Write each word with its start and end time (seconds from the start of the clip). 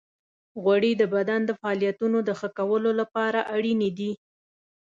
غوړې 0.63 0.91
د 0.97 1.03
بدن 1.15 1.41
د 1.45 1.51
فعالیتونو 1.59 2.17
د 2.27 2.29
ښه 2.39 2.49
کولو 2.57 2.91
لپاره 3.01 3.39
اړینې 3.55 3.89
دي. 3.97 4.11